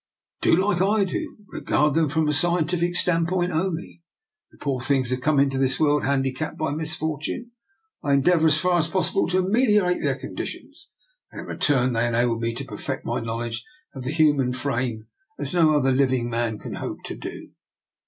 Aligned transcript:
Do 0.41 0.55
like 0.55 0.81
I 0.81 1.03
do, 1.03 1.35
and 1.37 1.45
regard 1.49 1.93
them 1.93 2.09
from 2.09 2.27
a 2.27 2.33
scientific 2.33 2.95
standpoint 2.95 3.51
only. 3.51 4.01
The 4.51 4.57
poor 4.57 4.81
things 4.81 5.11
have 5.11 5.21
come 5.21 5.39
into 5.39 5.59
this 5.59 5.79
world 5.79 6.05
handicapped 6.05 6.57
by 6.57 6.71
misfortune; 6.71 7.51
I 8.01 8.13
endeavour 8.13 8.47
as 8.47 8.57
far 8.57 8.79
as 8.79 8.87
possible 8.87 9.27
to 9.27 9.45
ameliorate 9.45 10.01
their 10.01 10.17
conditions, 10.17 10.89
and 11.31 11.41
in 11.41 11.45
return 11.45 11.93
they 11.93 12.07
enable 12.07 12.39
me 12.39 12.55
to 12.55 12.65
perfect 12.65 13.05
my 13.05 13.19
knowledge 13.19 13.63
of 13.93 14.01
the 14.03 14.13
hu 14.13 14.33
man 14.33 14.53
frame 14.53 15.05
as 15.37 15.53
no 15.53 15.77
other 15.77 15.91
living 15.91 16.31
man 16.31 16.57
can 16.57 16.77
ever 16.77 16.87
hope 16.87 17.03
to 17.03 17.15
do. 17.15 17.51